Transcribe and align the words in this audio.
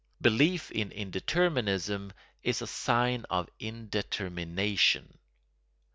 Belief 0.19 0.71
in 0.71 0.89
indeterminism 0.89 2.11
is 2.41 2.63
a 2.63 2.65
sign 2.65 3.23
of 3.29 3.47
indetermination. 3.59 5.15